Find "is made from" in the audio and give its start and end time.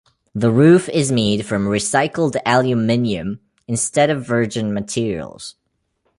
0.89-1.67